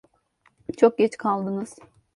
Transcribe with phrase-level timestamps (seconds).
[0.77, 1.75] Çok geç kaldınız.